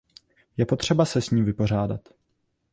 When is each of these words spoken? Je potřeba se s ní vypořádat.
Je 0.57 0.65
potřeba 0.65 1.05
se 1.05 1.21
s 1.21 1.29
ní 1.29 1.43
vypořádat. 1.43 2.09